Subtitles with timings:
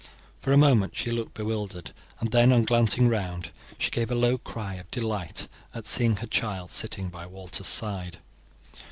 [0.39, 4.39] For a moment she looked bewildered, and then, on glancing round, she gave a low
[4.39, 8.17] cry of delight at seeing her child sitting by Walter's side.